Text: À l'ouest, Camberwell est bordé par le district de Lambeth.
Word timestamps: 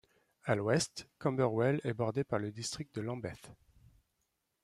À 0.45 0.55
l'ouest, 0.55 1.07
Camberwell 1.19 1.79
est 1.83 1.93
bordé 1.93 2.23
par 2.23 2.39
le 2.39 2.51
district 2.51 2.95
de 2.95 3.01
Lambeth. 3.01 3.51